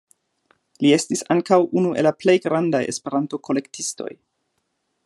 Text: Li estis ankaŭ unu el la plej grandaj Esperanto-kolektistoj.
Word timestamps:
Li 0.85 0.93
estis 0.95 1.21
ankaŭ 1.35 1.59
unu 1.81 1.93
el 2.01 2.09
la 2.11 2.15
plej 2.25 2.37
grandaj 2.47 2.83
Esperanto-kolektistoj. 2.95 4.11